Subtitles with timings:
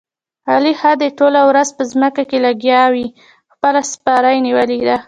[0.51, 3.07] علي ښه دې ټوله ورځ په ځمکه کې لګیاوي،
[3.53, 4.95] خپله سپاره یې نیولې ده.